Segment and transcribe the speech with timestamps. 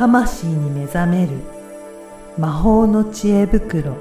[0.00, 1.32] 魂に目覚める
[2.38, 3.98] 魔法の知恵袋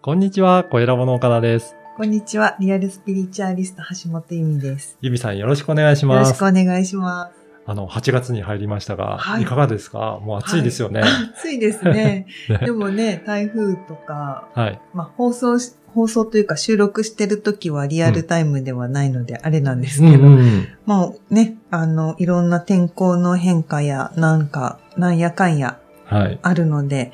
[0.00, 1.76] こんにちは、小ラボの岡田です。
[1.96, 2.56] こんにちは。
[2.58, 4.98] リアルスピリチュアリスト橋本由美です。
[5.00, 6.44] ゆみさんよろしくお願いしよろしくます。
[6.44, 7.41] お願いします。
[7.64, 10.18] あの、8月に入りましたが、はいい、かがですか？
[10.22, 11.02] もう暑いですよね。
[11.36, 12.26] 暑いですね。
[12.48, 14.80] ねでもね、台風とか、はい。
[14.94, 26.38] まあ、放送し、放送というか収録してる時はリアルタイムではないので、あれなんですけど、うんうんまあね、あの、いろんな天候の変化や、なんか、なんやかんやはい。
[26.42, 27.12] あるので、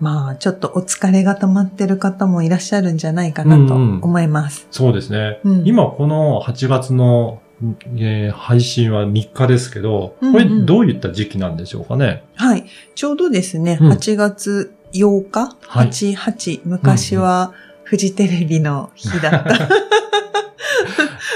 [0.00, 4.68] まあ、ちょっとお疲れが溜まってる方もいらっしゃるんじゃないかなとうんうん思います。
[4.70, 5.40] そうですね。
[5.44, 7.40] うん今この8月の、
[7.96, 12.22] えー配信は3日ですけど、うんうんこれどういった時期なんでしょうかね？
[12.36, 12.64] はい。
[12.94, 17.52] ちょうどですね、うん8月8日、はい8、8、昔は
[17.84, 19.68] フジテレビの日だった。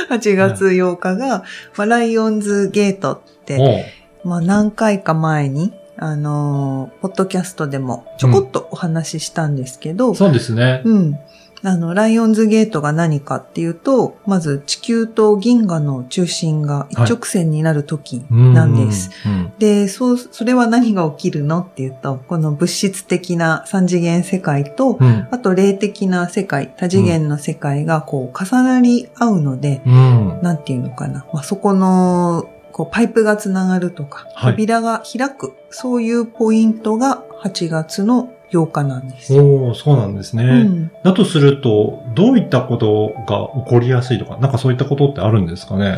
[0.15, 1.45] 8月8日が、
[1.77, 3.87] まあ、ライオンズゲートって、
[4.25, 10.83] まあ、何回か前に、あのーポッドキャストでもちょこっとお話ししたんですけど、そうですね。
[10.85, 11.19] うん。
[11.65, 19.11] あの、ライオンズゲートが何かっていうと、まず地球と銀河の中心が一直線になる時なんです。
[19.25, 19.53] うんうん。
[19.59, 25.29] で、そう、それは何が起きるのっていうと、この物質的な三次元世界と、うん。
[25.31, 30.41] あと霊的な世界、多次元の世界がこう重なり合うので、うん。
[30.43, 31.25] なんていうのかな。
[31.33, 39.35] まあ、そこの、こうパイプがつながるとか、はい扉が開く、そういうポイントが8月の8日なんです。
[39.35, 40.45] おーそうなんですね。
[40.45, 45.97] うんだとすると、どういったことが起こりやすいとか、なんかそういったことってあるんですかね？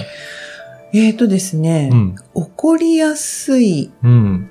[0.93, 2.15] えーとですね、うん。
[2.15, 2.23] 起
[2.57, 4.51] こりやすい、うん。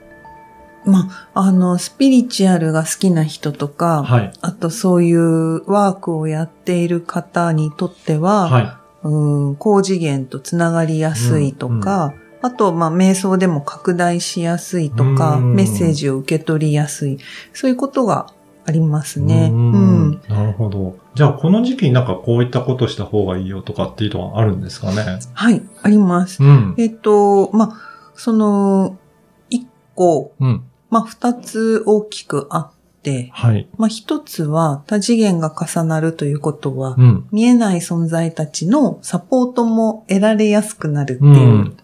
[0.85, 4.31] まあ、あの、スピリチュアルが好きな人とか、はい。
[4.41, 12.13] あとそういうワークをやっている方にとっては、はうん高次元とつながりやすいとか、
[12.43, 17.17] あと、まあ、瞑想でも拡大しやすいとか、うんメッセージを受け取りやすい、
[17.53, 18.27] そういうことが
[18.65, 19.23] ありますい。
[19.23, 19.49] ね。
[19.51, 20.21] ううんん。
[20.27, 20.97] なるほど。
[21.15, 25.19] じゃあ、この時期になんかこういったことした方がいいよとかっていうのはあるんですかね？
[25.33, 26.43] はい、あります。
[26.43, 26.75] うん。
[26.77, 27.77] えっと、まあ、
[28.15, 28.97] その、
[29.49, 29.65] 一
[29.95, 30.63] 個、うん。
[30.89, 32.71] まあ、二つ大きくあっ
[33.03, 33.67] て、はい。
[33.77, 37.27] まあ、一つは多次元が重なるということは、うん。
[37.31, 41.27] 見えない存在たちのサポートも得られやすくなるってう。
[41.27, 41.77] いうん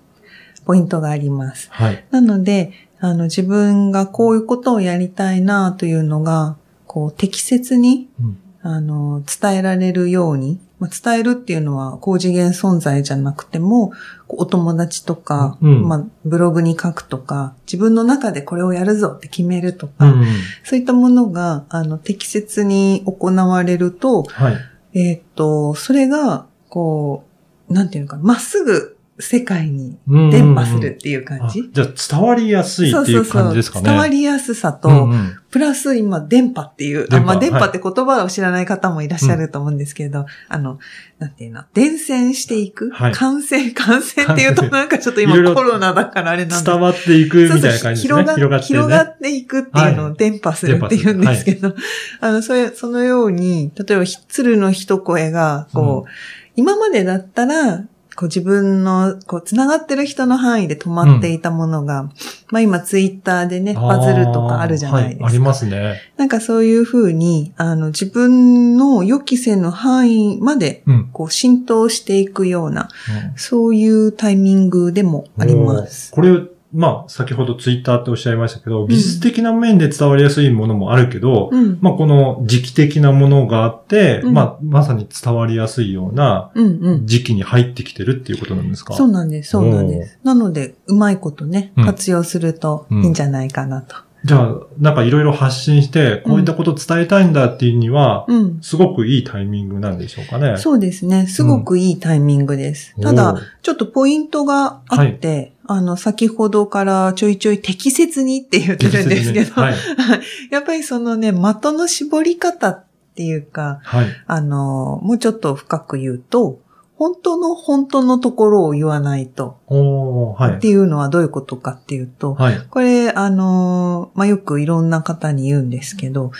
[0.69, 1.67] ポイントがあります。
[1.71, 2.05] はい。
[2.11, 13.93] なので、あの自分がこういうことをやりたいなというのが、こう適切にうんあの伝えられるように、まあ、伝えるっていうのは高次元存在じゃなくても、
[14.27, 20.25] お友達とか、うんまあ、ブログに書くとか、自分の中でこれをやるぞって決めるとか、うん。
[20.63, 24.57] そういったものがあの適切に行われると、はい。
[24.93, 27.23] えーっと、それが、こ
[27.69, 31.61] う、なんていうのかな、まっすぐ世界にうん伝播するっていう感じ？
[31.61, 31.87] あじゃあ、
[32.19, 33.89] 伝わりやすいっていう感じですかね。
[33.89, 35.35] 伝わりやすさと、うんうん。
[35.49, 40.77] プラス今、電波っていう、あまあ、電はい波って言葉を知らない方もいらっしゃると思うんですけれど、あの、
[41.17, 43.11] なんていうの、伝染していく、はい。
[43.13, 48.23] 感染、感染っていうとなんかちょっと今コロナだからあれなんだ伝わっていくみたいなそうそう感じですね。
[48.23, 48.67] 広が広がってね。
[48.67, 51.75] 広がっていくっていうのはを伝播するっていうんですけど、
[52.21, 56.11] あの、それ、そのように、例えば、ひ鶴の一声が、こう、
[56.55, 57.85] 今までだったら、
[58.19, 62.09] こう自分の、こう、繋がってる人の範囲で止まっていたものが、
[62.51, 65.25] まあ今ツイッターでね、バズるとかあるじゃないですか。
[65.25, 66.01] あーはい、ありますね。
[66.17, 71.09] なんかそういうふうに、あの、自分の予期せぬ範囲まで、うん。
[71.13, 72.89] こう、浸透していくような、
[73.31, 76.11] うんそういうタイミングでもあります。
[76.11, 76.41] これ、
[76.71, 81.79] まあ、先ほどツイッターっておっしゃいましたけど、技術的な面で伝わりやすいものもあるけど、うん。
[81.81, 87.07] まあ、この時期的なものがあって、うんまあ、まさに伝わりやすいようなうんうん。
[87.07, 88.93] 時期に入ってきてるっていうことなんですか？
[88.93, 90.19] そうなんです、そうなんです。
[90.23, 93.95] なので、うまいことね、うん活用するといいんじゃないかなと。
[94.25, 98.59] じゃあ、なんかいろいろ発信して、こういったことを伝えたいんだっていうには、うん。
[98.61, 100.57] すごくいいタイミングなんでしょうかね？
[100.57, 101.25] そうですね。
[101.25, 102.93] すごくいいタイミングです。
[103.01, 109.75] ただ、、ちょっとポイントがあって、あの、先ほどからちょいちょい適切にって言ってるんですけど、はい。
[110.49, 111.37] やっぱりそのね、的
[111.71, 112.83] の絞り方っ
[113.15, 114.07] ていうか、はい。
[114.25, 116.57] あの、もうちょっと深く言うと、
[116.95, 119.59] 本当の本当のところを言わないと。
[119.67, 120.55] はい。
[120.55, 122.59] っていうのはどういうことかっていうと、はい。
[122.67, 126.31] これ、あの、まあ、よくいろんな方に言うんですけど、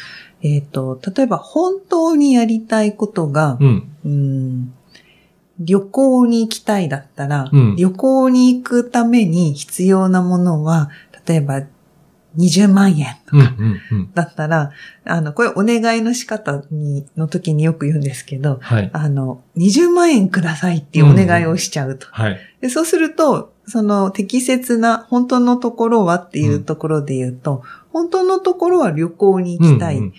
[0.41, 3.89] えっ、と、例えば本当にやりたいことが、うん。
[4.05, 4.73] うん
[5.59, 10.89] 旅行に行きたいだったら、うん旅行に行くために必要なものは、
[11.27, 11.61] 例えば
[12.37, 14.11] 20万円とうん、うかん、うん。
[14.13, 14.71] だったら、
[15.05, 18.89] あの、これお願いの仕方に、の時によく言うんですけど、はい。
[18.93, 22.07] あの、20万円くださいっていうお願いをしちゃうと。
[22.11, 22.39] はい。
[22.61, 29.97] でそうすると、その適切な本当のところはっていうところで言うと、本当のところは旅行に行きたい。
[29.97, 30.13] うんうん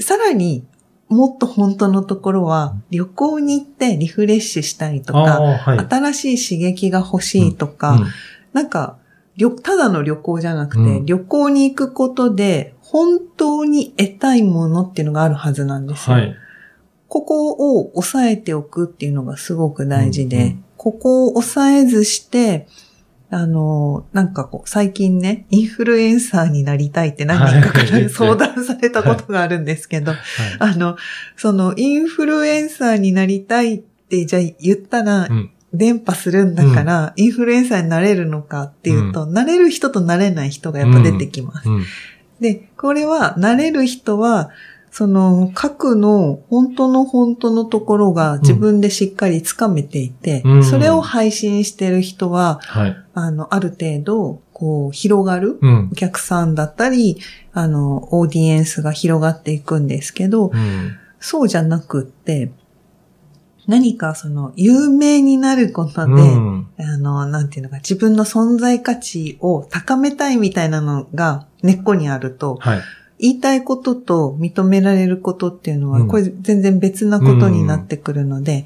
[0.00, 0.66] さらに、
[1.08, 5.78] もっと本当のところは旅行に行ってリフレッシュしたいとか、はい。
[5.78, 8.06] 新しい刺激が欲しいとか、うん
[8.52, 8.98] なんか、
[9.36, 16.16] 旅ただの旅行じゃなくて、うん旅行に行くことで本当に得たいものっていうのがあるはずなんですよ。
[16.16, 16.36] はい。
[17.08, 22.66] ここを抑えておくっていうのがすごく大事で、うんうんここを抑えずして、
[23.34, 30.20] あの、なんかこう、最近ね、インフルエンサーになりたいって何人かかはいら相談されたことがあるんですけど、はい。
[30.60, 30.96] あの、
[31.36, 41.68] その、インフルエンサーになりたいって、じゃあ言ったら、うん伝播するんだから、インフルエンサーになれるのかっていうと、なれる人となれない人がやっぱ出てきます。
[41.68, 41.84] うん。
[42.38, 44.50] で、これは、なれる人は、
[44.92, 53.03] その、核の本当の本当のところが自分でしっかりつかめていて、うんそれを配信してる人は、はい。
[53.14, 55.94] あの、ある程度、こう、広がるうんお。
[55.94, 57.18] 客さんだったり、
[57.52, 60.96] あの、オーディエンスが広がっていくんですけど、うん。
[61.20, 62.50] そうじゃなくって、
[63.66, 66.66] 何かその、有名になることで、うん。
[66.76, 72.80] あの、なんていうのか、自分の存在価値を高めたいみたいなのが根っこにあると、はい。
[73.18, 78.64] 言いたいことと認められることっていうのは、うんこれ全然別なことになってくるので、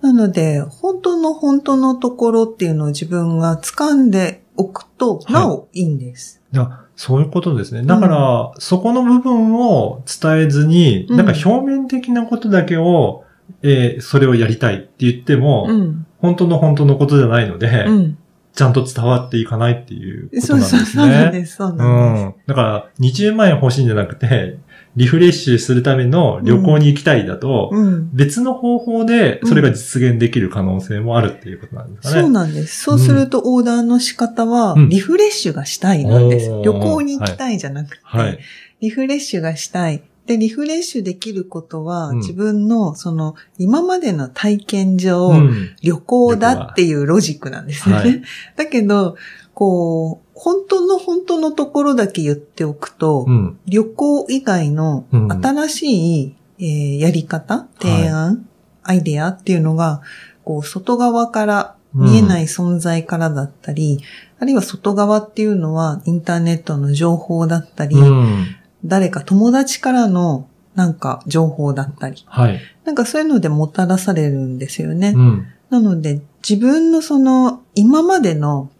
[0.00, 6.40] なので、本当の本当のところっていうのを自分が掴んでおくと、いなおいいんです。
[6.52, 7.82] いや、そういうことですね。
[7.82, 13.24] だから、そこの部分を伝えずに、うんなんか表面的なことだけを、
[13.62, 16.06] えーそれをやりたいって言っても、うん。
[16.18, 18.18] 本当の本当のことじゃないので、うん。
[18.52, 21.38] ちゃんと伝わっていかないっていうことそうそう、なんですそうなんね。
[21.40, 22.24] です、そううなんです。
[22.26, 22.34] ん。
[22.48, 24.58] だから、20万円欲しいんじゃなくて、
[24.98, 28.10] リフレッシュするための旅行に行きたいだと、うん。
[28.12, 32.22] 別の方法でそれが実現できる可能性もあるっていうことなんですかね。
[32.22, 32.82] そうなんです。
[32.82, 36.50] そうすると、オーダーの仕方はうん、リフレッシュがしたいなんです。
[36.64, 38.38] 旅行に行きたいじゃなくて、はい。
[38.80, 40.02] リフレッシュがしたい。
[40.26, 48.02] で、リフレッシュできることは、うん自分の、その、今までの体験上、うん旅行だっていうロジックなんですよね。
[48.02, 48.22] はい
[48.56, 49.16] だけど、
[49.54, 53.58] こう、本当の本当のところだけ言っておくと、うん。
[53.66, 58.48] 旅行以外のうん新しい、えーやり方、提案、
[58.84, 60.00] アイデアっていうのが、
[60.44, 64.00] こう、外側から、見えない存在からだったり、
[64.38, 68.46] あるいは外側っていうのはインターネットの情報だったり、うん。
[68.84, 70.46] 誰か友達からの
[70.76, 72.60] なんか情報だったり、はい。
[72.84, 75.14] なんかそういうのでもたらされるんですよね。
[75.16, 75.46] うん。
[75.70, 78.70] なので自分のその今までの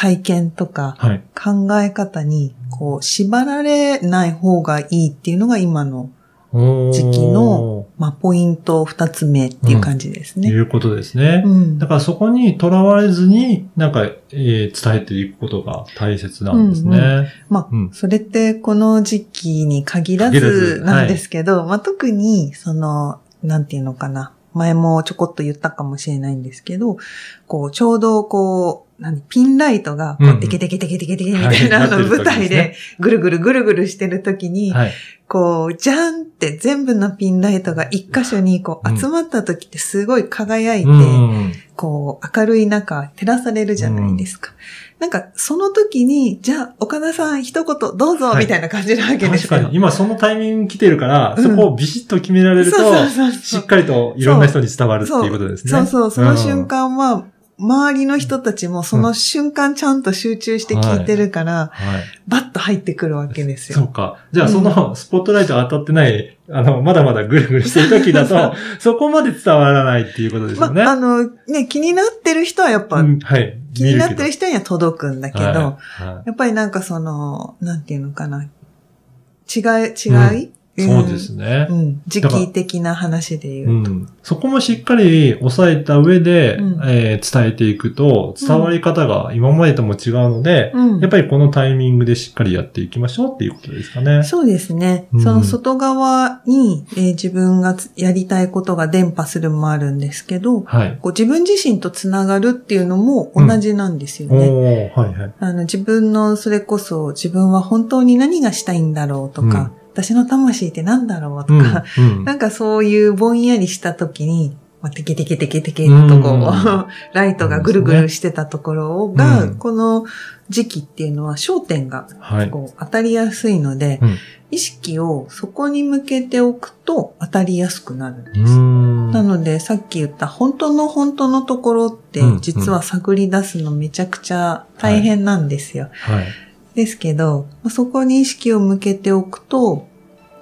[0.00, 1.22] 体験とかはい。
[1.34, 6.10] 考え方にこう縛られない方がいいっていうのが今の、
[6.52, 10.48] 時期のまあ、ポイント二つ目っていう感じですね。
[10.48, 11.42] いうことですね。
[11.44, 16.96] うんだからそこにとらわれずに、なんか、えー伝えていくことが大切なんですね。
[16.96, 24.32] うんまあ、うんそれってこの時期に限らずずなんですけど、まあ特に、その、なんていうのかな。
[24.54, 26.98] 前もちょこっと言ったかもしれないんですけど、
[27.46, 34.92] こう、ちょうどこう、何、ピンライトが、こうテケテケテケテケテケみたいな、の舞台でぐるぐるぐるぐるしてる時に、はい。
[35.26, 41.52] こう、じゃんって全部のピンライトが一箇所にこう集まった時ってすごい輝いて、うん。
[41.80, 44.52] こう、明るい中、照らされるじゃないですか。
[44.98, 49.48] なんか、その時に、じゃあ、岡田さん一言どうぞ、はいみたいな感じなわけですよ。
[49.48, 55.70] 確かに、今そのタイミング来てるから、うんそこをビシッと決められると、そうそうそうしっかりといろんな人に伝わるっていうことですね。
[55.70, 56.66] そうそう、その瞬うん。
[56.68, 57.24] 間は、
[57.58, 62.04] 周りの人たちもその瞬間ちゃんと集中して聞いてるから、はい。
[62.28, 63.78] バッと入ってくるわけですよ。
[63.78, 64.18] そうか。
[64.32, 70.82] じゃあそのスポットライトが当たってない、あの、まだまだぐるぐるしてる時だと、 そこまで伝わらないっていうことですまよね。
[70.82, 73.56] あ、あの、ね、気になってる人はやっぱ、うんはい。
[73.72, 75.54] 気になってる人には届くんだけど、はい。
[75.54, 81.74] はやっぱりなんかその、なんていうのかな、違い、違い、いそうですねう。
[81.74, 82.02] ん。
[82.06, 83.90] 時期的な話で言うと。
[83.90, 94.22] うん、そこもしっかり押さえた上で、うんえー伝えていくと、伝わり方が今までとも違うので、うんやっぱりこのタイミングでしっかりやっていきましょうっていうことですかね。
[94.22, 95.08] そうですね。
[95.12, 100.98] うんその外側に、えー自分がつやりたいことが伝播するもあるんですけど、はい。
[101.00, 104.92] こう自分自身とつながるっていうのも同じなんですよおね。
[104.96, 105.32] ー、はいはい。
[105.38, 120.04] あの自分のそれこそ自分は本当に何がしたいんだろうとか、私の魂って何だろうとか、うんうん なんかそういうぼんやりした時に、まあ、テケテケテケテケとこう、うん ライトがぐるぐるしてたところが、うんこの
[120.48, 122.50] 時期っていうのは焦点がはい。
[122.50, 124.14] こう当たりやすいので、うん
[124.50, 128.58] 意識をそこに向けておくと当たりやすくなるんうです。
[128.58, 129.10] ん。
[129.12, 135.88] なので、さっき言った本当の本当のところってうん、実は探り出すのめちゃくちゃ大変なんですよ。
[135.92, 136.26] はい。
[136.74, 139.88] ですけど、まあそこに意識を向けておくと、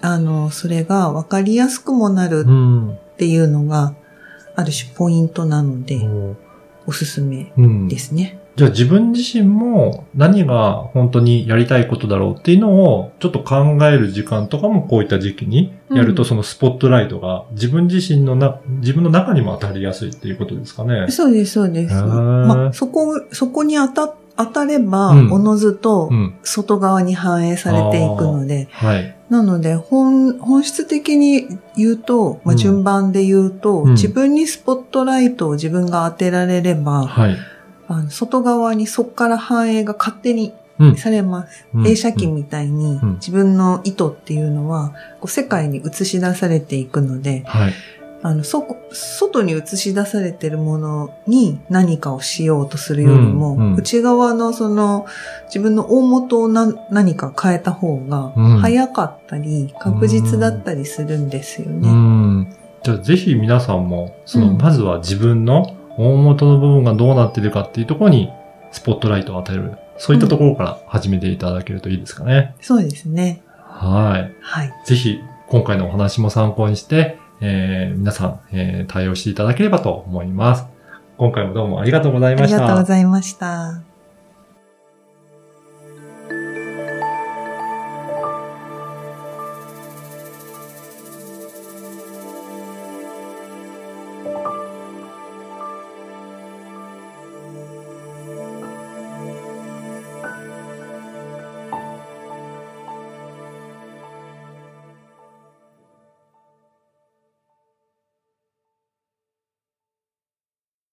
[0.01, 2.93] あの、それが分かりやすくもなるうん。
[2.93, 3.95] っていうのが、
[4.55, 6.37] ある種ポイントなので、お
[6.87, 7.89] おすすめうん。
[7.89, 8.39] ですね。
[8.59, 21.07] じゃあ自分自身も何が本当にやりたいことだろうっていうのをちょっと考える時間とかもこういった時期にやるとうんそのスポットライトが自分自身のな、自分の中にも当たりやすいっていうことですかね。
[21.09, 21.95] そうです、そうです。
[21.95, 26.35] まあ、そこ、そこに当た、当たれば、うんおのずとうん。
[26.45, 29.17] 外側に反映されていくので、はい。
[29.29, 37.37] なので、本、本質的に言うと、まあ、うん順番で言うと、うん自分にスポットライトを自分が当てられれば、はい。
[37.89, 40.97] あの外側にそこから反映が勝手にうん。
[40.97, 41.67] されます。
[41.75, 47.73] うん映写機みたいにうん自分の意図っていうのは、こう世界に映し出されていくので、はい。
[48.23, 55.07] あの、そこ、外に映し出されてるものに何かをしようとするよりも、うんうん内側のその
[55.47, 61.91] 自分の大元をな何か変えた方がうん早かったり、確実だったりするんですようね。
[61.93, 62.57] ん。
[62.83, 68.31] じゃあぜひ皆さんも、その、うんまずは自分の大元の部分がどうなっているかっていうところに
[68.73, 69.73] スポットライトを与える。
[69.99, 72.55] そういったところから始めていただけるといいですかね。
[72.61, 73.43] そうですね。
[73.57, 74.33] はい。
[74.41, 74.73] はい。
[74.85, 80.67] ぜひ、今回のお話も参考にして、えー皆さん、えー対応していただければと思います。
[81.17, 82.57] 今回もどうもありがとうございました。
[82.57, 83.88] ありがとうございました。